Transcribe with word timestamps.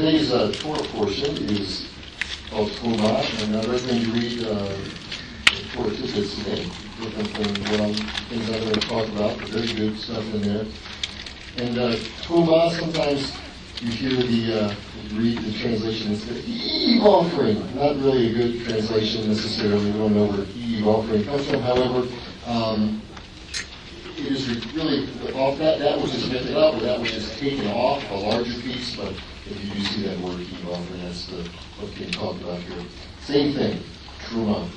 today's 0.00 0.32
uh, 0.32 0.50
Torah 0.54 0.82
portion 0.96 1.36
is 1.50 1.86
called 2.48 2.70
Truma, 2.70 3.20
and 3.42 3.54
I 3.54 3.70
recommend 3.70 4.06
you 4.06 4.12
read 4.14 4.44
uh, 4.44 4.74
Torah 5.74 5.90
tidbits 5.90 6.36
today, 6.36 6.64
different 6.98 7.28
from 7.28 7.64
what 7.64 7.80
I'm, 7.82 7.94
things 8.30 8.48
I'm 8.48 8.60
going 8.60 8.72
to 8.72 8.80
talk 8.80 9.06
about, 9.08 9.38
but 9.38 9.48
very 9.48 9.74
good 9.74 9.98
stuff 9.98 10.24
in 10.32 10.40
there. 10.40 10.64
And 11.58 11.78
uh, 11.78 11.96
Truma, 12.24 12.70
sometimes 12.80 13.36
you 13.82 13.90
hear 13.90 14.22
the, 14.22 14.64
uh, 14.64 14.74
read 15.12 15.36
the 15.36 15.52
translation, 15.58 16.12
it's 16.12 16.24
the 16.24 16.32
heave 16.32 17.02
offering. 17.02 17.58
Not 17.76 17.96
really 17.96 18.30
a 18.30 18.32
good 18.32 18.64
translation 18.64 19.28
necessarily. 19.28 19.84
We 19.90 19.98
don't 19.98 20.14
know 20.14 20.28
where 20.28 20.46
heave 20.46 20.86
offering 20.86 21.24
comes 21.24 21.46
from. 21.46 21.60
However, 21.60 22.08
um, 22.46 23.02
it 24.16 24.32
is 24.32 24.48
really 24.74 25.10
off 25.34 25.58
that 25.58 25.78
that 25.78 26.00
which 26.00 26.14
is 26.14 26.30
lifted 26.30 26.56
up 26.56 26.74
or 26.76 26.80
that 26.80 27.00
which 27.00 27.12
is 27.12 27.38
taken 27.38 27.66
off 27.68 28.02
a 28.10 28.14
larger 28.14 28.58
piece. 28.62 28.96
But 28.96 29.14
if 29.50 29.64
you 29.64 29.70
do 29.74 29.80
see 29.80 30.02
that 30.02 30.18
word 30.20 30.40
heave 30.40 30.68
offering, 30.68 31.02
that's 31.02 31.26
the 31.26 31.48
what's 31.78 31.94
being 31.98 32.10
talked 32.10 32.40
about 32.42 32.60
here. 32.60 32.84
Same 33.20 33.54
thing, 33.54 33.82
truma. 34.20 34.68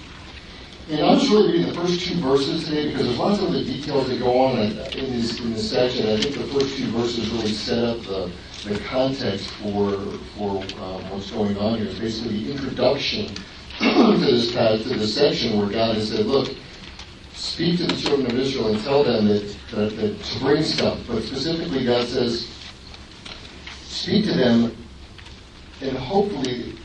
And 0.89 0.99
I'm 0.99 1.17
really 1.31 1.53
reading 1.53 1.67
the 1.67 1.73
first 1.73 2.05
two 2.05 2.15
verses 2.15 2.65
today 2.65 2.87
because 2.89 3.05
there's 3.05 3.17
lots 3.17 3.39
of 3.39 3.47
other 3.47 3.63
details 3.63 4.09
that 4.09 4.19
go 4.19 4.37
on 4.37 4.59
in 4.59 4.75
this 4.75 5.39
in 5.39 5.53
this 5.53 5.69
section. 5.69 6.09
I 6.09 6.19
think 6.19 6.35
the 6.35 6.59
first 6.59 6.75
two 6.77 6.87
verses 6.87 7.29
really 7.29 7.53
set 7.53 7.83
up 7.83 8.01
the 8.01 8.29
the 8.65 8.79
context 8.79 9.49
for 9.51 9.91
for 10.35 10.61
um, 10.81 11.09
what's 11.09 11.31
going 11.31 11.57
on 11.57 11.77
here. 11.77 11.87
It's 11.87 11.99
basically 11.99 12.43
the 12.43 12.51
introduction 12.51 13.33
to 13.79 14.17
this 14.19 14.51
to 14.51 14.89
this 14.89 15.15
section 15.15 15.57
where 15.57 15.69
God 15.69 15.95
has 15.95 16.09
said, 16.09 16.25
"Look, 16.25 16.53
speak 17.33 17.77
to 17.77 17.87
the 17.87 17.95
children 17.95 18.29
of 18.31 18.37
Israel 18.37 18.73
and 18.73 18.83
tell 18.83 19.05
them 19.05 19.27
that, 19.29 19.55
that, 19.71 19.95
that 19.95 20.21
to 20.21 20.39
bring 20.39 20.63
stuff." 20.63 20.99
But 21.07 21.23
specifically, 21.23 21.85
God 21.85 22.07
says, 22.07 22.49
"Speak 24.03 24.25
to 24.25 24.33
them, 24.33 24.75
and 25.81 25.97
hopefully 25.97 26.75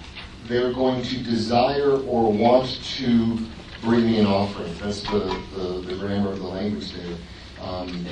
they're 0.46 0.72
going 0.72 1.02
to 1.02 1.16
desire 1.18 1.98
or 2.02 2.32
want 2.32 2.80
to 2.98 3.38
bring 3.82 4.06
me 4.06 4.20
an 4.20 4.26
offering." 4.26 4.72
That's 4.80 5.02
the 5.02 5.36
the, 5.56 5.80
the 5.80 5.96
grammar 5.96 6.30
of 6.30 6.38
the 6.38 6.46
language 6.46 6.92
there. 6.92 7.16
Um, 7.60 8.06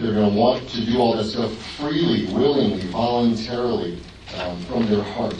they're 0.00 0.14
going 0.14 0.30
to 0.30 0.34
want 0.34 0.66
to 0.70 0.86
do 0.86 0.98
all 0.98 1.14
that 1.14 1.24
stuff 1.24 1.52
freely, 1.76 2.24
willingly, 2.32 2.86
voluntarily, 2.86 4.00
um, 4.38 4.58
from 4.62 4.86
their 4.86 5.02
heart. 5.02 5.36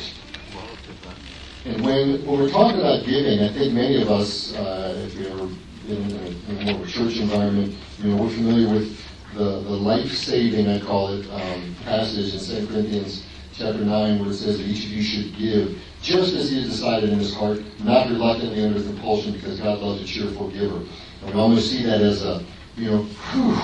And 1.64 1.82
when, 1.82 2.26
when 2.26 2.40
we're 2.40 2.50
talking 2.50 2.78
about 2.78 3.06
giving, 3.06 3.40
I 3.40 3.48
think 3.48 3.72
many 3.72 4.02
of 4.02 4.10
us, 4.10 4.52
uh, 4.54 5.02
if 5.06 5.14
you're 5.14 5.48
in, 5.88 6.10
in, 6.10 6.58
in 6.58 6.64
more 6.66 6.74
of 6.74 6.86
a 6.86 6.90
church 6.90 7.16
environment, 7.16 7.74
you 8.02 8.10
know, 8.10 8.22
we're 8.22 8.28
familiar 8.28 8.68
with 8.68 9.00
the, 9.34 9.44
the 9.44 9.76
life-saving, 9.76 10.68
I 10.68 10.80
call 10.80 11.08
it, 11.08 11.26
um, 11.30 11.74
passage 11.84 12.34
in 12.34 12.66
2 12.66 12.72
Corinthians 12.72 13.24
chapter 13.52 13.84
9 13.84 14.18
where 14.18 14.30
it 14.30 14.34
says 14.34 14.58
that 14.58 14.66
each 14.66 14.84
of 14.84 14.90
you 14.90 15.02
should 15.02 15.36
give 15.36 15.78
just 16.02 16.34
as 16.34 16.50
he 16.50 16.60
has 16.60 16.70
decided 16.70 17.10
in 17.10 17.18
his 17.18 17.34
heart, 17.34 17.60
not 17.84 18.08
reluctantly 18.08 18.64
under 18.64 18.82
compulsion 18.82 19.32
because 19.32 19.60
God 19.60 19.78
loves 19.78 20.02
a 20.02 20.04
cheerful 20.04 20.50
giver. 20.50 20.78
And 21.22 21.34
we 21.34 21.40
almost 21.40 21.70
see 21.70 21.84
that 21.84 22.00
as 22.00 22.24
a, 22.24 22.44
you 22.76 22.90
know, 22.90 23.02
whew, 23.02 23.58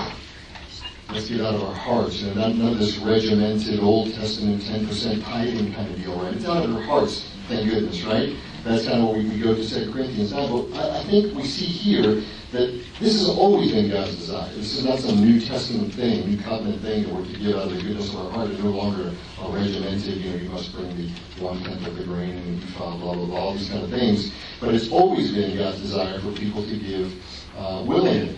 let's 1.13 1.27
get 1.27 1.41
out 1.41 1.55
of 1.55 1.63
our 1.63 1.73
hearts. 1.73 2.21
You 2.21 2.33
know, 2.33 2.47
not, 2.47 2.55
none 2.55 2.73
of 2.73 2.79
this 2.79 2.97
regimented 2.97 3.81
Old 3.81 4.13
Testament 4.13 4.61
10% 4.61 5.23
tithing 5.23 5.73
kind 5.73 5.89
of 5.89 6.01
deal, 6.01 6.15
right? 6.17 6.33
It's 6.33 6.45
out 6.45 6.63
of 6.63 6.75
our 6.75 6.81
hearts, 6.81 7.29
thank 7.49 7.69
goodness, 7.69 8.03
right? 8.03 8.35
That's 8.63 8.85
kind 8.85 9.01
of 9.01 9.07
what 9.07 9.17
we, 9.17 9.39
go 9.39 9.55
to 9.55 9.67
2 9.67 9.91
Corinthians 9.91 10.31
now. 10.31 10.47
But 10.47 10.77
I, 10.77 10.99
I, 10.99 11.03
think 11.03 11.35
we 11.35 11.43
see 11.43 11.65
here 11.65 12.21
that 12.51 12.83
this 12.99 13.19
has 13.19 13.29
always 13.29 13.71
been 13.71 13.89
God's 13.89 14.15
desire. 14.15 14.53
This 14.53 14.77
is 14.77 14.85
not 14.85 14.99
some 14.99 15.21
New 15.21 15.39
Testament 15.39 15.93
thing, 15.93 16.29
New 16.29 16.37
Covenant 16.37 16.81
thing 16.81 17.03
that 17.03 17.13
we're 17.13 17.25
to 17.25 17.39
give 17.39 17.55
out 17.55 17.67
of 17.67 17.75
the 17.75 17.81
goodness 17.81 18.09
of 18.09 18.17
our 18.17 18.31
heart. 18.31 18.49
It's 18.49 18.59
no 18.61 18.71
longer 18.71 19.13
a 19.41 19.49
regimented, 19.49 20.17
you 20.17 20.31
know, 20.31 20.37
you 20.37 20.49
must 20.49 20.73
bring 20.73 20.95
the 20.97 21.09
one 21.41 21.63
tenth 21.63 21.85
of 21.87 21.95
the 21.95 22.03
grain 22.03 22.31
and 22.31 22.75
blah, 22.75 22.97
blah, 22.97 23.13
blah, 23.13 23.25
blah, 23.25 23.39
all 23.39 23.53
these 23.53 23.69
kind 23.69 23.83
of 23.83 23.89
things. 23.89 24.33
But 24.59 24.73
it's 24.73 24.91
always 24.91 25.31
been 25.31 25.57
God's 25.57 25.79
desire 25.81 26.19
for 26.19 26.31
people 26.33 26.63
to 26.63 26.77
give 26.77 27.13
uh, 27.57 27.83
willingly. 27.85 28.37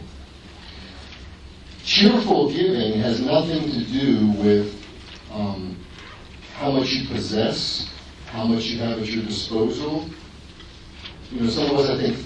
Cheerful 1.84 2.52
giving 2.52 3.00
has 3.00 3.20
nothing 3.22 3.72
to 3.72 3.84
do 3.86 4.32
with 4.34 4.86
um, 5.32 5.76
how 6.54 6.72
much 6.72 6.90
you 6.90 7.08
possess, 7.08 7.90
how 8.28 8.46
much 8.46 8.66
you 8.66 8.80
have 8.80 9.00
at 9.00 9.08
your 9.08 9.24
disposal. 9.24 10.08
You 11.32 11.42
know, 11.42 11.50
some 11.50 11.70
of 11.72 11.78
us, 11.78 11.90
I 11.90 11.98
think, 11.98 12.18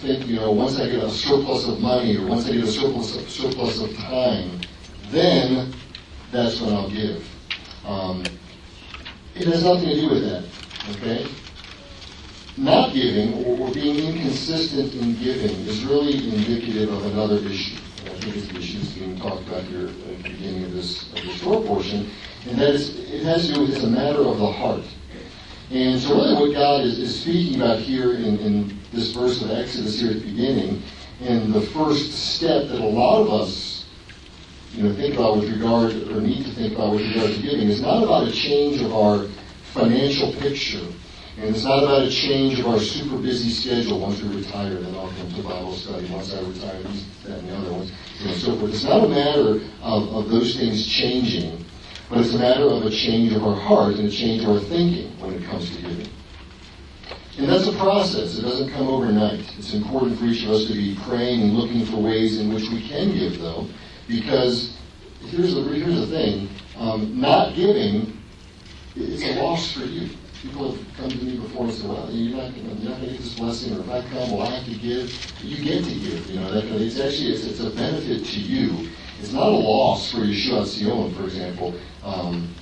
think, 0.00 0.26
you 0.26 0.36
know, 0.36 0.50
once 0.50 0.80
I 0.80 0.86
get 0.86 1.02
a 1.02 1.10
surplus 1.10 1.68
of 1.68 1.78
money 1.80 2.16
or 2.16 2.26
once 2.26 2.46
I 2.46 2.52
get 2.52 2.64
a 2.64 2.66
surplus 2.66 3.14
of, 3.14 3.28
surplus 3.28 3.82
of 3.82 3.94
time, 3.96 4.60
then 5.10 5.74
that's 6.32 6.58
when 6.58 6.72
I'll 6.72 6.88
give. 6.88 7.28
Um, 7.84 8.24
it 9.34 9.46
has 9.46 9.62
nothing 9.62 9.90
to 9.90 9.94
do 9.94 10.08
with 10.08 10.22
that, 10.22 10.44
okay? 10.96 11.26
Not 12.56 12.94
giving 12.94 13.44
or, 13.44 13.68
or 13.68 13.74
being 13.74 13.98
inconsistent 13.98 14.94
in 14.94 15.18
giving 15.22 15.50
is 15.66 15.84
really 15.84 16.30
indicative 16.30 16.90
of 16.92 17.04
another 17.12 17.36
issue. 17.46 17.76
I 18.06 18.08
think 18.20 18.36
it's 18.36 18.48
the 18.48 18.58
issue 18.58 18.78
that's 18.78 18.92
being 18.92 19.18
talked 19.18 19.46
about 19.48 19.64
here 19.64 19.88
at 19.88 20.22
the 20.22 20.30
beginning 20.30 20.64
of 20.64 20.72
this, 20.72 21.12
of 21.12 21.16
this 21.16 21.40
short 21.42 21.66
portion, 21.66 22.08
and 22.48 22.58
that 22.58 22.70
is, 22.70 22.98
it 23.10 23.22
has 23.24 23.48
to 23.48 23.54
do 23.54 23.60
with 23.60 23.74
it's 23.74 23.84
a 23.84 23.90
matter 23.90 24.20
of 24.20 24.38
the 24.38 24.50
heart. 24.50 24.84
And 25.70 26.00
so 26.00 26.14
really 26.14 26.34
what 26.34 26.52
God 26.52 26.84
is, 26.84 26.98
is 26.98 27.20
speaking 27.20 27.60
about 27.60 27.78
here 27.78 28.14
in, 28.14 28.38
in 28.38 28.78
this 28.92 29.12
verse 29.12 29.40
of 29.40 29.50
Exodus 29.50 30.00
here 30.00 30.10
at 30.10 30.20
the 30.20 30.30
beginning, 30.30 30.82
and 31.20 31.52
the 31.52 31.60
first 31.60 32.12
step 32.12 32.68
that 32.68 32.80
a 32.80 32.84
lot 32.84 33.20
of 33.20 33.30
us 33.30 33.70
you 34.72 34.82
know, 34.82 34.94
think 34.94 35.14
about 35.14 35.36
with 35.36 35.50
regard, 35.50 35.92
or 35.92 36.20
need 36.20 36.44
to 36.44 36.52
think 36.52 36.74
about 36.74 36.92
with 36.92 37.02
regard 37.02 37.34
to 37.34 37.42
giving, 37.42 37.68
is 37.68 37.80
not 37.80 38.02
about 38.02 38.26
a 38.26 38.32
change 38.32 38.80
of 38.80 38.92
our 38.94 39.26
financial 39.72 40.32
picture. 40.34 40.86
And 41.38 41.54
it's 41.54 41.64
not 41.64 41.82
about 41.82 42.02
a 42.02 42.10
change 42.10 42.58
of 42.60 42.66
our 42.66 42.78
super 42.78 43.16
busy 43.16 43.50
schedule 43.50 43.98
once 43.98 44.20
we 44.20 44.36
retire, 44.36 44.74
then 44.74 44.94
I'll 44.94 45.08
come 45.08 45.32
to 45.32 45.42
Bible 45.42 45.74
study. 45.74 46.06
Once 46.10 46.34
I 46.34 46.40
retire, 46.40 46.82
these, 46.82 47.06
that, 47.24 47.38
and 47.38 47.48
the 47.48 47.56
other 47.56 47.72
ones, 47.72 47.92
know, 48.24 48.32
so 48.32 48.56
forth. 48.56 48.72
It's 48.72 48.84
not 48.84 49.04
a 49.04 49.08
matter 49.08 49.60
of, 49.82 50.08
of 50.14 50.28
those 50.28 50.56
things 50.56 50.86
changing. 50.86 51.64
But 52.10 52.18
it's 52.18 52.34
a 52.34 52.38
matter 52.38 52.64
of 52.64 52.84
a 52.84 52.90
change 52.90 53.32
of 53.32 53.46
our 53.46 53.54
heart 53.54 53.94
and 53.94 54.08
a 54.08 54.10
change 54.10 54.42
of 54.42 54.50
our 54.50 54.58
thinking 54.58 55.16
when 55.20 55.34
it 55.34 55.44
comes 55.44 55.74
to 55.76 55.80
giving. 55.80 56.08
And 57.38 57.48
that's 57.48 57.68
a 57.68 57.72
process. 57.78 58.36
It 58.36 58.42
doesn't 58.42 58.72
come 58.72 58.88
overnight. 58.88 59.38
It's 59.56 59.72
important 59.74 60.18
for 60.18 60.24
each 60.24 60.42
of 60.42 60.50
us 60.50 60.66
to 60.66 60.74
be 60.74 60.98
praying 61.04 61.40
and 61.42 61.54
looking 61.54 61.86
for 61.86 61.98
ways 61.98 62.40
in 62.40 62.52
which 62.52 62.68
we 62.68 62.86
can 62.86 63.12
give, 63.12 63.38
though, 63.38 63.68
because 64.08 64.76
here's 65.28 65.54
the, 65.54 65.62
here's 65.62 66.00
the 66.00 66.06
thing. 66.08 66.48
Um, 66.76 67.18
not 67.18 67.54
giving 67.54 68.18
is 68.96 69.22
a 69.22 69.40
loss 69.40 69.70
for 69.70 69.84
you. 69.84 70.10
People 70.42 70.72
have 70.72 70.96
come 70.96 71.10
to 71.10 71.16
me 71.18 71.38
before 71.38 71.66
and 71.66 71.72
said, 71.72 71.88
well, 71.88 72.10
you're 72.10 72.36
not, 72.36 72.52
going 72.54 72.76
to 72.76 73.06
get 73.06 73.18
this 73.18 73.34
blessing, 73.38 73.76
or 73.76 73.80
if 73.80 73.90
I 73.90 74.00
come, 74.08 74.32
well, 74.32 74.42
I 74.42 74.56
have 74.56 74.64
to 74.64 74.74
give. 74.74 75.44
You 75.44 75.64
get 75.64 75.84
to 75.84 75.90
give. 75.90 76.28
You 76.28 76.40
know, 76.40 76.50
that, 76.50 76.64
it's 76.80 76.98
actually, 76.98 77.32
it's, 77.32 77.44
it's 77.44 77.60
a 77.60 77.70
benefit 77.70 78.24
to 78.24 78.40
you 78.40 78.88
it's 79.20 79.32
not 79.32 79.48
a 79.48 79.50
loss 79.50 80.10
for 80.10 80.18
Yeshua 80.18 80.66
Sion, 80.66 81.14
for 81.14 81.24
example, 81.24 81.74
um, 82.02 82.54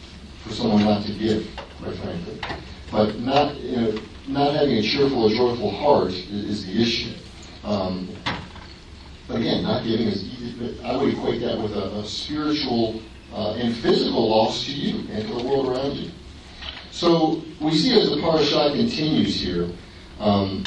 for 0.42 0.50
someone 0.52 0.84
not 0.84 1.04
to 1.04 1.12
give, 1.12 1.48
quite 1.80 1.94
frankly. 1.96 2.40
But 2.90 3.20
not, 3.20 3.56
you 3.60 3.76
know, 3.76 4.00
not 4.26 4.54
having 4.54 4.76
a 4.76 4.82
cheerful 4.82 5.24
or 5.24 5.30
joyful 5.30 5.70
heart 5.70 6.08
is, 6.12 6.28
is 6.30 6.66
the 6.66 6.82
issue. 6.82 7.14
Um, 7.62 8.08
but 9.28 9.36
again, 9.36 9.62
not 9.62 9.84
giving 9.84 10.08
is, 10.08 10.24
I 10.82 10.96
would 10.96 11.14
equate 11.14 11.40
that 11.42 11.60
with 11.60 11.76
a, 11.76 11.98
a 11.98 12.04
spiritual 12.04 13.02
uh, 13.32 13.52
and 13.52 13.76
physical 13.76 14.28
loss 14.28 14.64
to 14.64 14.72
you 14.72 15.08
and 15.12 15.28
to 15.28 15.34
the 15.34 15.44
world 15.44 15.68
around 15.68 15.96
you. 15.96 16.10
So 16.90 17.42
we 17.60 17.72
see 17.76 17.98
as 18.00 18.10
the 18.10 18.16
parashah 18.16 18.74
continues 18.74 19.40
here, 19.40 19.68
um, 20.18 20.64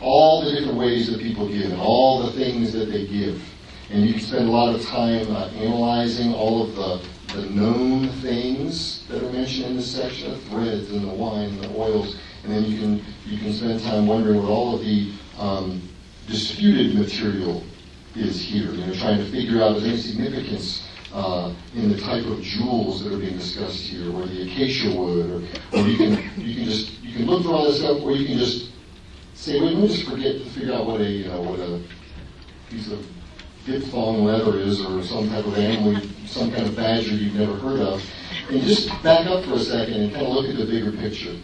all 0.00 0.44
the 0.44 0.52
different 0.52 0.78
ways 0.78 1.10
that 1.10 1.20
people 1.20 1.48
give 1.48 1.72
and 1.72 1.80
all 1.80 2.22
the 2.22 2.32
things 2.32 2.72
that 2.72 2.86
they 2.86 3.06
give. 3.06 3.42
And 3.90 4.04
you 4.04 4.14
can 4.14 4.22
spend 4.22 4.48
a 4.48 4.50
lot 4.50 4.74
of 4.74 4.84
time 4.84 5.30
uh, 5.30 5.48
analyzing 5.50 6.34
all 6.34 6.62
of 6.62 6.74
the, 6.74 7.00
the 7.34 7.48
known 7.50 8.08
things 8.20 9.06
that 9.06 9.22
are 9.22 9.32
mentioned 9.32 9.66
in 9.66 9.76
this 9.76 9.94
section, 9.94 10.32
the 10.32 10.38
threads 10.38 10.90
and 10.90 11.08
the 11.08 11.14
wine 11.14 11.50
and 11.50 11.64
the 11.64 11.70
oils, 11.76 12.16
and 12.42 12.52
then 12.52 12.64
you 12.64 12.78
can 12.78 13.04
you 13.26 13.38
can 13.38 13.52
spend 13.52 13.80
time 13.82 14.06
wondering 14.06 14.42
what 14.42 14.50
all 14.50 14.74
of 14.74 14.80
the 14.80 15.12
um, 15.38 15.82
disputed 16.26 16.96
material 16.96 17.62
is 18.16 18.40
here. 18.40 18.72
You 18.72 18.86
know, 18.86 18.94
trying 18.94 19.18
to 19.18 19.30
figure 19.30 19.62
out 19.62 19.76
if 19.76 19.82
there's 19.82 19.92
any 19.92 20.02
significance 20.02 20.86
uh, 21.12 21.54
in 21.74 21.88
the 21.88 21.98
type 22.00 22.24
of 22.26 22.42
jewels 22.42 23.04
that 23.04 23.12
are 23.12 23.18
being 23.18 23.38
discussed 23.38 23.82
here, 23.82 24.12
or 24.12 24.26
the 24.26 24.42
acacia 24.42 24.94
wood, 24.94 25.30
or, 25.30 25.78
or 25.78 25.86
you 25.86 25.96
can 25.96 26.10
you 26.36 26.54
can 26.56 26.64
just 26.64 27.00
you 27.02 27.12
can 27.14 27.26
look 27.26 27.44
for 27.44 27.50
all 27.50 27.64
this 27.64 27.78
stuff, 27.78 28.02
or 28.02 28.12
you 28.12 28.26
can 28.26 28.38
just 28.38 28.70
say, 29.34 29.60
well, 29.60 29.70
let 29.70 29.82
me 29.82 29.88
just 29.88 30.08
forget 30.08 30.38
to 30.38 30.44
figure 30.50 30.74
out 30.74 30.86
what 30.86 31.00
a 31.00 31.08
you 31.08 31.28
know 31.28 31.40
what 31.40 31.60
a 31.60 31.80
piece 32.68 32.90
of 32.90 33.06
diphthong 33.66 34.24
leather 34.24 34.58
is 34.58 34.80
or 34.80 35.02
some 35.02 35.28
type 35.28 35.44
of 35.44 35.58
animal, 35.58 36.00
some 36.24 36.50
kind 36.52 36.66
of 36.66 36.76
badger 36.76 37.14
you've 37.14 37.34
never 37.34 37.54
heard 37.56 37.80
of. 37.80 38.02
And 38.48 38.62
just 38.62 38.88
back 39.02 39.26
up 39.26 39.44
for 39.44 39.54
a 39.54 39.58
second 39.58 39.94
and 39.94 40.14
kind 40.14 40.26
of 40.26 40.32
look 40.32 40.46
at 40.46 40.56
the 40.56 40.64
bigger 40.64 40.92
picture. 40.92 41.36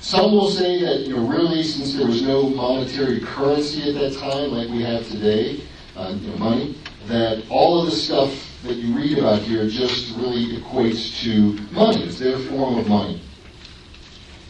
Some 0.00 0.32
will 0.32 0.50
say 0.50 0.82
that, 0.82 1.00
you 1.00 1.16
know, 1.16 1.26
really, 1.26 1.62
since 1.62 1.94
there 1.94 2.06
was 2.06 2.20
no 2.20 2.50
monetary 2.50 3.20
currency 3.20 3.88
at 3.88 3.94
that 3.94 4.18
time 4.18 4.50
like 4.50 4.68
we 4.68 4.82
have 4.82 5.08
today, 5.08 5.62
uh, 5.96 6.14
you 6.20 6.28
know, 6.28 6.36
money, 6.36 6.78
that 7.06 7.42
all 7.48 7.80
of 7.80 7.86
the 7.86 7.96
stuff 7.96 8.30
that 8.64 8.74
you 8.74 8.94
read 8.94 9.16
about 9.16 9.40
here 9.40 9.66
just 9.66 10.14
really 10.16 10.58
equates 10.58 11.22
to 11.22 11.58
money. 11.72 12.02
It's 12.02 12.18
their 12.18 12.38
form 12.38 12.78
of 12.78 12.86
money. 12.86 13.22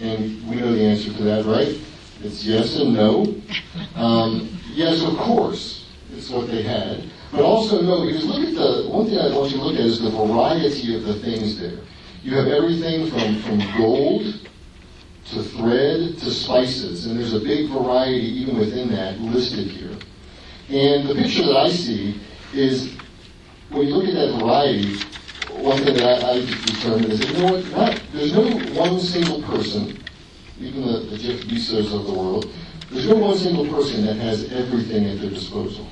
And 0.00 0.44
we 0.48 0.56
know 0.56 0.72
the 0.72 0.82
answer 0.82 1.12
to 1.12 1.22
that, 1.22 1.44
right? 1.44 1.78
It's 2.24 2.44
yes 2.44 2.76
and 2.76 2.94
no. 2.94 3.40
Um, 3.94 4.58
yes, 4.72 5.02
of 5.02 5.16
course, 5.16 5.83
it's 6.16 6.30
what 6.30 6.48
they 6.48 6.62
had. 6.62 7.10
But 7.30 7.42
also 7.42 7.80
no, 7.80 8.06
because 8.06 8.24
look 8.24 8.46
at 8.46 8.54
the, 8.54 8.88
one 8.88 9.06
thing 9.06 9.18
I 9.18 9.36
want 9.36 9.50
you 9.50 9.58
to 9.58 9.64
look 9.64 9.74
at 9.74 9.80
is 9.80 10.00
the 10.00 10.10
variety 10.10 10.94
of 10.94 11.04
the 11.04 11.14
things 11.14 11.58
there. 11.58 11.78
You 12.22 12.36
have 12.36 12.46
everything 12.46 13.10
from, 13.10 13.42
from 13.42 13.58
gold 13.76 14.48
to 15.26 15.42
thread 15.42 16.18
to 16.18 16.30
spices, 16.30 17.06
and 17.06 17.18
there's 17.18 17.34
a 17.34 17.40
big 17.40 17.70
variety 17.70 18.26
even 18.40 18.58
within 18.58 18.90
that 18.90 19.18
listed 19.20 19.68
here. 19.68 19.96
And 20.68 21.08
the 21.08 21.14
picture 21.14 21.44
that 21.44 21.56
I 21.56 21.70
see 21.70 22.20
is 22.52 22.94
when 23.70 23.88
you 23.88 23.94
look 23.96 24.08
at 24.08 24.14
that 24.14 24.38
variety, 24.38 24.96
one 25.50 25.78
thing 25.78 25.96
that 25.96 26.24
I, 26.24 26.30
I 26.30 26.40
determined 26.40 27.12
is 27.12 27.30
you 27.30 27.38
know 27.38 27.52
what, 27.52 27.70
not, 27.70 28.02
there's 28.12 28.32
no 28.32 28.48
one 28.80 29.00
single 29.00 29.42
person, 29.42 30.02
even 30.60 30.86
the, 30.86 31.00
the 31.00 31.18
Jeff 31.18 31.40
Bezos 31.46 31.92
of 31.94 32.06
the 32.06 32.12
world, 32.12 32.52
there's 32.90 33.08
no 33.08 33.16
one 33.16 33.36
single 33.36 33.66
person 33.68 34.04
that 34.06 34.16
has 34.16 34.52
everything 34.52 35.06
at 35.06 35.20
their 35.20 35.30
disposal. 35.30 35.86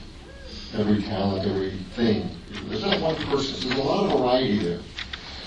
Every 0.74 1.02
talent, 1.02 1.46
everything. 1.46 2.30
There's 2.68 2.82
not 2.82 3.00
one 3.00 3.16
person. 3.16 3.68
There's 3.68 3.78
a 3.78 3.82
lot 3.82 4.04
of 4.06 4.18
variety 4.18 4.58
there. 4.58 4.80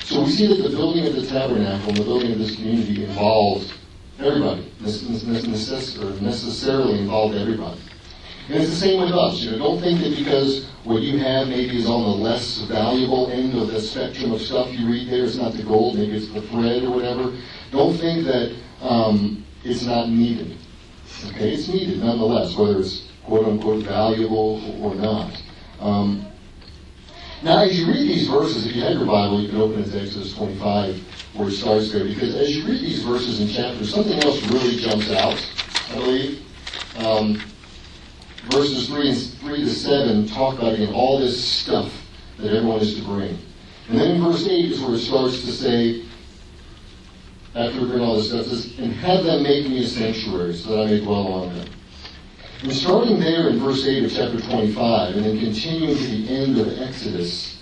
So 0.03 0.23
we 0.23 0.29
see 0.29 0.47
that 0.47 0.61
the 0.61 0.69
building 0.69 1.07
of 1.07 1.15
the 1.15 1.25
tabernacle 1.25 1.89
and 1.89 1.97
the 1.97 2.03
building 2.03 2.31
of 2.33 2.39
this 2.39 2.55
community 2.55 3.05
involved 3.05 3.73
everybody, 4.19 4.71
This 4.79 5.03
necessarily 6.21 6.99
involved 6.99 7.35
everybody. 7.35 7.81
And 8.47 8.61
it's 8.61 8.69
the 8.69 8.75
same 8.75 9.01
with 9.01 9.11
us. 9.11 9.41
You 9.41 9.51
know, 9.51 9.57
don't 9.57 9.81
think 9.81 10.01
that 10.01 10.15
because 10.15 10.67
what 10.83 11.01
you 11.01 11.17
have 11.17 11.47
maybe 11.47 11.77
is 11.77 11.87
on 11.87 12.03
the 12.03 12.23
less 12.23 12.59
valuable 12.59 13.31
end 13.31 13.57
of 13.57 13.69
the 13.69 13.81
spectrum 13.81 14.31
of 14.33 14.41
stuff 14.41 14.71
you 14.71 14.87
read 14.87 15.09
there, 15.09 15.25
it's 15.25 15.35
not 15.35 15.53
the 15.53 15.63
gold, 15.63 15.97
maybe 15.97 16.15
it's 16.15 16.29
the 16.29 16.43
thread 16.43 16.83
or 16.83 16.91
whatever. 16.91 17.35
Don't 17.71 17.97
think 17.97 18.25
that 18.25 18.55
um, 18.81 19.43
it's 19.63 19.83
not 19.83 20.09
needed. 20.09 20.55
Okay, 21.29 21.53
it's 21.53 21.67
needed 21.67 21.99
nonetheless, 21.99 22.55
whether 22.55 22.79
it's 22.79 23.07
quote 23.25 23.47
unquote 23.47 23.83
valuable 23.83 24.61
or 24.83 24.95
not. 24.95 25.41
Um, 25.79 26.25
now, 27.43 27.63
as 27.63 27.79
you 27.79 27.87
read 27.87 28.07
these 28.07 28.27
verses, 28.27 28.65
if 28.65 28.75
you 28.75 28.81
have 28.81 28.93
your 28.93 29.05
Bible, 29.05 29.41
you 29.41 29.49
can 29.49 29.59
open 29.59 29.81
it 29.81 29.91
to 29.91 30.01
Exodus 30.01 30.33
25, 30.33 30.99
where 31.33 31.49
it 31.49 31.51
starts 31.51 31.91
there, 31.91 32.05
because 32.05 32.33
as 32.33 32.55
you 32.55 32.65
read 32.65 32.81
these 32.81 33.03
verses 33.03 33.39
and 33.41 33.51
chapters, 33.51 33.93
something 33.93 34.17
else 34.23 34.41
really 34.47 34.77
jumps 34.77 35.11
out, 35.11 35.45
I 35.91 35.95
believe. 35.95 36.41
Um, 36.97 37.41
verses 38.49 38.87
3, 38.87 39.09
and, 39.09 39.17
3 39.17 39.57
to 39.59 39.69
7 39.69 40.27
talk 40.27 40.57
about, 40.57 40.73
again, 40.73 40.93
all 40.93 41.19
this 41.19 41.43
stuff 41.43 41.91
that 42.37 42.53
everyone 42.53 42.79
is 42.79 42.95
to 42.95 43.03
bring. 43.03 43.37
And 43.89 43.99
then 43.99 44.15
in 44.15 44.23
verse 44.23 44.47
8 44.47 44.71
is 44.71 44.81
where 44.81 44.95
it 44.95 44.99
starts 44.99 45.41
to 45.41 45.51
say, 45.51 46.03
after 47.53 47.81
we 47.81 47.87
bring 47.87 48.01
all 48.01 48.15
this 48.15 48.29
stuff, 48.29 48.45
says, 48.45 48.77
and 48.79 48.91
have 48.93 49.23
them 49.23 49.43
make 49.43 49.67
me 49.67 49.83
a 49.83 49.87
sanctuary 49.87 50.55
so 50.55 50.69
that 50.69 50.83
I 50.83 50.85
may 50.85 51.01
dwell 51.01 51.27
among 51.27 51.55
them. 51.55 51.67
And 52.63 52.73
starting 52.73 53.19
there 53.19 53.49
in 53.49 53.59
verse 53.59 53.85
8 53.85 54.05
of 54.05 54.11
chapter 54.13 54.39
25, 54.39 55.15
and 55.15 55.25
then 55.25 55.39
continuing 55.39 55.97
to 55.97 56.03
the 56.03 56.29
end 56.29 56.57
of 56.57 56.79
Exodus, 56.81 57.59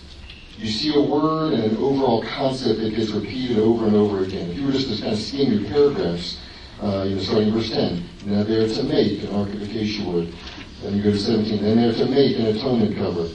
you 0.57 0.67
see 0.67 0.93
a 0.95 1.01
word 1.01 1.53
and 1.53 1.63
an 1.63 1.77
overall 1.77 2.23
concept 2.23 2.79
that 2.79 2.95
gets 2.95 3.09
repeated 3.09 3.57
over 3.57 3.85
and 3.85 3.95
over 3.95 4.23
again. 4.23 4.51
If 4.51 4.57
you 4.57 4.65
were 4.65 4.71
just 4.71 4.95
to 4.95 5.01
kind 5.01 5.13
of 5.13 5.19
skim 5.19 5.51
your 5.51 5.69
paragraphs, 5.69 6.39
uh, 6.81 7.05
you 7.07 7.15
know, 7.15 7.21
starting 7.21 7.47
in 7.49 7.53
verse 7.53 7.71
10, 7.71 8.03
now 8.27 8.43
they're 8.43 8.67
to 8.67 8.83
make 8.83 9.23
an 9.23 9.35
ark 9.35 9.49
of 9.49 9.61
acacia 9.63 10.03
wood. 10.03 10.33
Then 10.81 10.95
you 10.95 11.03
go 11.03 11.11
to 11.11 11.19
17, 11.19 11.65
and 11.65 11.79
they're 11.79 11.93
to 11.93 12.05
make 12.05 12.37
an 12.37 12.45
atonement 12.45 12.95
cover. 12.95 13.27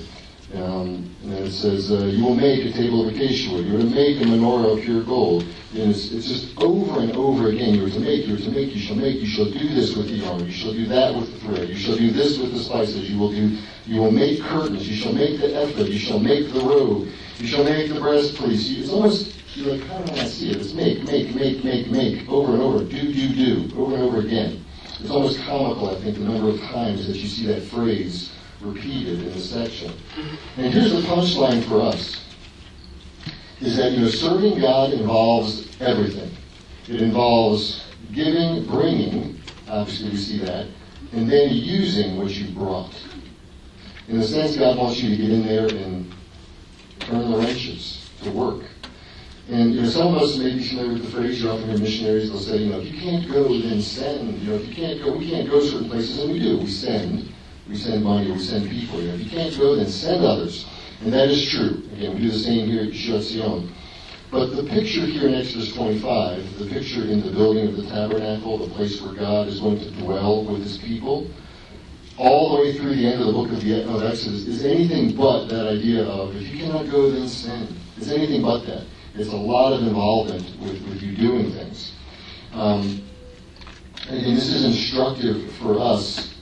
Um, 0.55 1.15
and 1.25 1.35
it 1.35 1.53
says, 1.53 1.91
uh, 1.91 2.07
you 2.07 2.25
will 2.25 2.35
make 2.35 2.65
a 2.65 2.73
table 2.73 3.07
of 3.07 3.15
acacia 3.15 3.53
wood. 3.53 3.67
You're 3.67 3.81
to 3.81 3.85
make 3.85 4.19
a 4.23 4.25
menorah 4.25 4.79
of 4.79 4.83
pure 4.83 5.03
gold. 5.03 5.43
And 5.75 5.91
it's, 5.91 6.11
it's 6.11 6.27
just 6.27 6.59
over 6.59 7.01
and 7.01 7.13
over 7.17 7.51
again. 7.51 7.75
You're 7.75 7.91
to 7.91 8.01
make, 8.01 8.27
you're 8.27 8.39
to 8.39 8.51
make, 8.51 8.75
you 8.75 8.81
shall 8.81 8.97
make, 8.97 9.21
you 9.21 9.27
shall 9.27 9.45
do 9.45 9.69
this 9.69 9.95
with 9.95 10.09
the 10.09 10.15
yarn, 10.15 10.47
you 10.47 10.51
shall 10.51 10.73
do 10.73 10.87
that 10.87 11.15
with 11.15 11.31
the 11.33 11.41
thread, 11.41 11.69
you 11.69 11.77
shall 11.77 11.97
do 11.97 12.11
this 12.11 12.39
with 12.39 12.55
the 12.55 12.61
spices, 12.61 13.11
you 13.11 13.19
will 13.19 13.31
do, 13.31 13.59
you 13.85 14.01
will 14.01 14.11
make 14.11 14.41
curtains, 14.41 14.89
you 14.89 14.97
shall 14.97 15.13
make 15.13 15.39
the 15.39 15.63
ephod, 15.63 15.87
you 15.87 15.99
shall 15.99 16.19
make 16.19 16.51
the 16.51 16.61
robe, 16.61 17.09
you 17.39 17.47
shall 17.47 17.65
make 17.65 17.93
the 17.93 18.01
breastplate. 18.01 18.59
It's 18.59 18.89
almost, 18.89 19.37
you're 19.55 19.77
like, 19.77 19.87
how 19.87 19.99
do 19.99 20.13
I 20.15 20.25
see 20.25 20.51
it? 20.51 20.57
It's 20.57 20.73
make, 20.73 21.05
make, 21.05 21.35
make, 21.35 21.63
make, 21.63 21.91
make, 21.91 22.27
over 22.31 22.55
and 22.55 22.63
over, 22.63 22.85
do, 22.85 23.13
do, 23.13 23.35
do, 23.35 23.79
over 23.79 23.95
and 23.97 24.03
over 24.05 24.21
again. 24.21 24.65
It's 24.99 25.11
almost 25.11 25.41
comical, 25.43 25.91
I 25.91 26.01
think, 26.01 26.17
the 26.17 26.25
number 26.25 26.49
of 26.49 26.59
times 26.71 27.07
that 27.07 27.17
you 27.17 27.29
see 27.29 27.45
that 27.49 27.63
phrase 27.65 28.33
repeated 28.61 29.21
in 29.23 29.33
the 29.33 29.41
section. 29.41 29.93
And 30.57 30.73
here's 30.73 30.93
the 30.93 31.01
punchline 31.03 31.65
for 31.65 31.81
us 31.81 32.25
is 33.61 33.77
that 33.77 33.93
you 33.93 34.01
know 34.01 34.09
serving 34.09 34.61
God 34.61 34.93
involves 34.93 35.81
everything. 35.81 36.31
It 36.89 37.03
involves 37.03 37.85
giving, 38.13 38.65
bringing, 38.67 39.41
obviously 39.69 40.11
we 40.11 40.17
see 40.17 40.39
that, 40.39 40.67
and 41.13 41.31
then 41.31 41.51
using 41.53 42.19
what 42.19 42.31
you 42.31 42.55
brought. 42.55 42.95
In 44.09 44.19
a 44.19 44.25
sense, 44.25 44.57
God 44.57 44.79
wants 44.79 45.01
you 45.01 45.11
to 45.11 45.17
get 45.17 45.31
in 45.31 45.47
there 45.47 45.67
and 45.67 46.13
turn 47.01 47.31
the 47.31 47.37
wrenches 47.37 48.09
to 48.23 48.31
work. 48.31 48.63
And 49.51 49.75
you 49.75 49.83
know, 49.83 49.89
some 49.89 50.15
of 50.15 50.23
us 50.23 50.37
may 50.37 50.55
be 50.55 50.63
familiar 50.63 50.93
with 50.93 51.05
the 51.05 51.11
phrase, 51.11 51.43
you 51.43 51.51
often 51.51 51.69
hear 51.69 51.79
missionaries, 51.79 52.31
they'll 52.31 52.39
say, 52.39 52.59
you 52.59 52.71
know, 52.71 52.81
if 52.81 52.93
you 52.93 53.01
can't 53.01 53.31
go, 53.31 53.49
then 53.61 53.81
send. 53.81 54.39
You 54.41 54.51
know, 54.51 54.57
if 54.57 54.69
you 54.69 54.75
can't 54.75 55.03
go, 55.03 55.17
we 55.17 55.31
can't 55.31 55.49
go 55.49 55.61
certain 55.61 55.89
places, 55.89 56.19
and 56.19 56.33
we 56.33 56.39
do, 56.39 56.59
we 56.59 56.67
send. 56.67 57.33
We 57.69 57.77
send 57.77 58.03
money, 58.03 58.31
we 58.31 58.39
send 58.39 58.71
people. 58.71 59.01
If 59.01 59.21
you 59.21 59.31
can't 59.31 59.57
go, 59.59 59.77
then 59.77 59.89
send 59.89 60.25
others. 60.25 60.67
And 61.03 61.13
that 61.13 61.29
is 61.29 61.49
true. 61.51 61.83
Again, 61.93 62.15
we 62.15 62.23
do 62.23 62.31
the 62.31 62.39
same 62.39 62.69
here 62.69 62.83
at 62.83 62.89
Yeshua 62.89 63.23
Sion. 63.23 63.73
But 64.31 64.57
the 64.57 64.65
picture 64.65 65.07
here 65.07 65.29
in 65.29 65.35
Exodus 65.35 65.73
25, 65.75 66.59
the 66.59 66.67
picture 66.67 67.03
in 67.03 67.21
the 67.23 67.31
building 67.31 67.69
of 67.69 67.77
the 67.77 67.87
tabernacle, 67.87 68.59
the 68.59 68.75
place 68.75 69.01
where 69.01 69.15
God 69.15 69.49
is 69.49 69.61
going 69.61 69.81
to 69.81 69.91
dwell 69.93 70.45
with 70.45 70.63
his 70.63 70.79
people, 70.79 71.31
all 72.17 72.57
the 72.57 72.63
way 72.63 72.77
through 72.77 72.95
the 72.97 73.07
end 73.07 73.21
of 73.21 73.27
the 73.27 73.33
book 73.33 73.51
of, 73.51 73.63
the, 73.63 73.89
of 73.89 74.03
Exodus, 74.03 74.47
is 74.47 74.65
anything 74.65 75.15
but 75.15 75.47
that 75.47 75.67
idea 75.67 76.05
of 76.05 76.35
if 76.37 76.43
you 76.53 76.59
cannot 76.59 76.91
go, 76.91 77.11
then 77.11 77.29
send. 77.29 77.75
It's 77.97 78.11
anything 78.11 78.43
but 78.43 78.67
that. 78.67 78.85
It's 79.15 79.31
a 79.31 79.37
lot 79.37 79.73
of 79.73 79.83
involvement 79.83 80.45
with, 80.61 80.83
with 80.89 81.03
you 81.03 81.17
doing 81.17 81.53
things. 81.53 81.93
Um, 82.53 83.03
and 84.09 84.37
this 84.37 84.49
is 84.49 84.65
instructive 84.65 85.53
for 85.57 85.79
us 85.79 86.38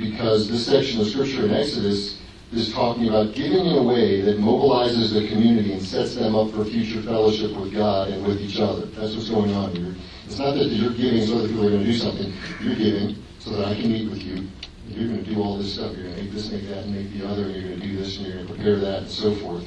because 0.00 0.48
this 0.48 0.66
section 0.66 1.00
of 1.00 1.06
Scripture 1.06 1.44
in 1.44 1.52
Exodus 1.52 2.18
is 2.52 2.72
talking 2.72 3.08
about 3.08 3.34
giving 3.34 3.64
in 3.64 3.76
a 3.76 3.82
way 3.82 4.20
that 4.22 4.38
mobilizes 4.38 5.12
the 5.12 5.28
community 5.28 5.72
and 5.72 5.82
sets 5.82 6.16
them 6.16 6.34
up 6.34 6.50
for 6.50 6.64
future 6.64 7.00
fellowship 7.02 7.54
with 7.56 7.72
God 7.72 8.08
and 8.08 8.26
with 8.26 8.40
each 8.40 8.58
other. 8.58 8.86
That's 8.86 9.14
what's 9.14 9.28
going 9.28 9.52
on 9.52 9.74
here. 9.76 9.94
It's 10.24 10.38
not 10.38 10.54
that 10.54 10.64
you're 10.64 10.92
giving 10.92 11.26
so 11.26 11.38
that 11.38 11.48
people 11.48 11.66
are 11.66 11.70
going 11.70 11.84
to 11.84 11.86
do 11.86 11.96
something. 11.96 12.32
You're 12.60 12.74
giving 12.74 13.22
so 13.38 13.50
that 13.50 13.68
I 13.68 13.74
can 13.74 13.92
meet 13.92 14.10
with 14.10 14.22
you. 14.22 14.48
You're 14.88 15.08
going 15.08 15.24
to 15.24 15.34
do 15.34 15.40
all 15.40 15.58
this 15.58 15.74
stuff. 15.74 15.92
You're 15.94 16.04
going 16.04 16.16
to 16.16 16.22
make 16.22 16.32
this, 16.32 16.50
make 16.50 16.66
that, 16.68 16.84
and 16.84 16.94
make 16.94 17.12
the 17.12 17.28
other, 17.28 17.44
and 17.44 17.54
you're 17.54 17.68
going 17.68 17.80
to 17.80 17.86
do 17.86 17.96
this, 17.96 18.16
and 18.16 18.26
you're 18.26 18.36
going 18.36 18.48
to 18.48 18.54
prepare 18.54 18.76
that, 18.80 19.02
and 19.02 19.10
so 19.10 19.34
forth. 19.36 19.64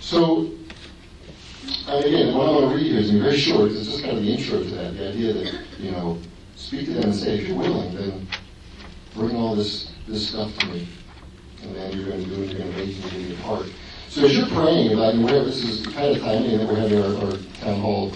So, 0.00 0.50
and 1.88 2.04
again, 2.04 2.36
what 2.36 2.48
I 2.48 2.52
want 2.52 2.70
to 2.70 2.76
read 2.76 2.86
here 2.86 3.00
is 3.00 3.10
very 3.10 3.38
short. 3.38 3.70
It's 3.70 3.86
just 3.86 4.02
kind 4.02 4.18
of 4.18 4.22
the 4.22 4.32
intro 4.34 4.58
to 4.58 4.70
that. 4.70 4.96
The 4.96 5.08
idea 5.08 5.32
that, 5.32 5.60
you 5.78 5.92
know, 5.92 6.18
speak 6.56 6.86
to 6.86 6.92
them 6.92 7.04
and 7.04 7.14
say, 7.14 7.38
if 7.38 7.48
you're 7.48 7.56
willing, 7.56 7.94
then 7.94 8.28
bring 9.14 9.36
all 9.36 9.54
this, 9.54 9.92
this 10.06 10.28
stuff 10.28 10.56
to 10.58 10.66
me 10.66 10.88
and 11.62 11.74
then 11.76 11.92
you're 11.92 12.06
going 12.06 12.24
to 12.24 12.30
do 12.30 12.42
it, 12.42 12.50
you're 12.50 12.58
going 12.58 12.72
to 12.72 12.78
make 12.78 13.04
it 13.04 13.12
in 13.12 13.30
your. 13.30 13.66
So 14.08 14.24
as 14.24 14.36
you're 14.36 14.48
praying 14.48 14.92
about, 14.92 15.14
and 15.14 15.28
this 15.28 15.62
is 15.62 15.86
kind 15.86 16.16
of 16.16 16.22
timing 16.22 16.58
that 16.58 16.66
we're 16.66 16.76
having 16.76 17.00
our, 17.02 17.26
our 17.26 17.32
town 17.60 17.80
hall 17.80 18.12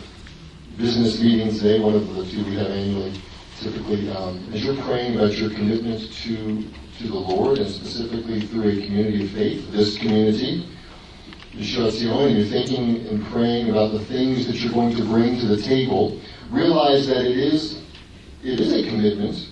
business 0.77 1.21
meeting 1.21 1.51
today, 1.51 1.79
one 1.79 1.95
of 1.95 2.15
the 2.15 2.27
two 2.27 2.45
we 2.45 2.57
have 2.57 2.67
annually, 2.67 3.21
typically, 3.61 4.11
um, 4.11 4.45
as 4.53 4.65
you're 4.65 4.77
praying 4.83 5.17
about 5.17 5.33
your 5.35 5.51
commitment 5.51 6.13
to, 6.13 6.65
to 6.99 7.07
the 7.07 7.15
Lord, 7.15 7.59
and 7.59 7.71
specifically 7.71 8.41
through 8.41 8.71
a 8.71 8.87
community 8.87 9.25
of 9.25 9.31
faith, 9.31 9.71
this 9.71 9.97
community, 9.99 10.69
Yeshua 11.53 11.93
Sion, 11.93 12.29
and 12.29 12.39
you're 12.39 12.47
thinking 12.49 13.07
and 13.07 13.25
praying 13.27 13.71
about 13.71 13.93
the 13.93 14.05
things 14.07 14.49
that 14.49 14.57
you're 14.57 14.73
going 14.73 14.97
to 14.97 15.05
bring 15.05 15.39
to 15.39 15.47
the 15.47 15.63
table, 15.63 16.21
realize 16.51 17.07
that 17.07 17.25
it 17.25 17.39
is, 17.39 17.83
it 18.43 18.59
is 18.59 18.73
a 18.73 18.89
commitment 18.89 19.49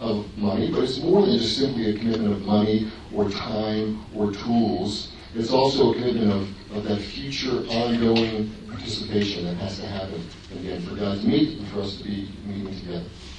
of 0.00 0.36
money, 0.36 0.70
but 0.70 0.84
it's 0.84 1.00
more 1.00 1.24
than 1.24 1.38
just 1.38 1.56
simply 1.58 1.90
a 1.94 1.98
commitment 1.98 2.32
of 2.32 2.42
money 2.42 2.90
or 3.14 3.30
time 3.30 4.04
or 4.14 4.32
tools. 4.32 5.12
It's 5.34 5.50
also 5.50 5.90
a 5.90 5.94
commitment 5.94 6.32
of, 6.32 6.76
of 6.76 6.84
that 6.84 7.00
future 7.00 7.64
ongoing 7.68 8.52
participation 8.68 9.44
that 9.44 9.54
has 9.56 9.78
to 9.80 9.86
happen, 9.86 10.28
again, 10.58 10.82
for 10.82 10.94
God's 10.94 11.22
to 11.22 11.28
meet 11.28 11.58
and 11.58 11.68
for 11.68 11.80
us 11.80 11.98
to 11.98 12.04
be 12.04 12.28
meeting 12.46 12.78
together. 12.80 13.04